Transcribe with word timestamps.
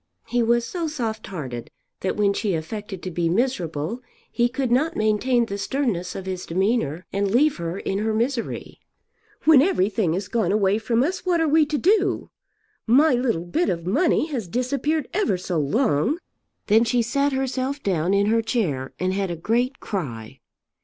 He 0.25 0.41
was 0.41 0.65
so 0.65 0.87
soft 0.87 1.27
hearted 1.27 1.69
that 1.99 2.15
when 2.15 2.33
she 2.33 2.55
affected 2.55 3.03
to 3.03 3.11
be 3.11 3.29
miserable, 3.29 4.01
he 4.31 4.49
could 4.49 4.71
not 4.71 4.95
maintain 4.95 5.45
the 5.45 5.59
sternness 5.59 6.15
of 6.15 6.25
his 6.25 6.47
demeanour 6.47 7.05
and 7.13 7.29
leave 7.29 7.57
her 7.57 7.77
in 7.77 7.99
her 7.99 8.11
misery. 8.11 8.79
"When 9.45 9.61
everything 9.61 10.13
has 10.13 10.27
gone 10.27 10.51
away 10.51 10.79
from 10.79 11.03
us, 11.03 11.23
what 11.23 11.39
are 11.39 11.47
we 11.47 11.67
to 11.67 11.77
do? 11.77 12.31
My 12.87 13.13
little 13.13 13.45
bit 13.45 13.69
of 13.69 13.85
money 13.85 14.25
has 14.31 14.47
disappeared 14.47 15.07
ever 15.13 15.37
so 15.37 15.59
long." 15.59 16.17
Then 16.65 16.83
she 16.83 17.03
sat 17.03 17.31
herself 17.31 17.83
down 17.83 18.11
in 18.11 18.25
her 18.25 18.41
chair 18.41 18.93
and 18.97 19.13
had 19.13 19.29
a 19.29 19.35
great 19.35 19.79
cry. 19.79 20.39